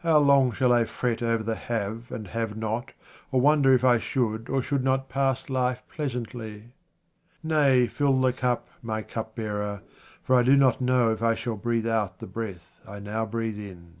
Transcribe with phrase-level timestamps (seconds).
[0.00, 2.92] How long shall I fret over the have or have not,
[3.32, 6.64] or wonder if I should or should not pass life pleasantly?
[7.42, 9.82] Nay, fill the cup, my cup 49 ^ QUATRAINS OF OMAR KHAYYAM bearer,
[10.22, 13.58] for I do not know if I shall breathe out the breath I now breathe
[13.58, 13.94] in.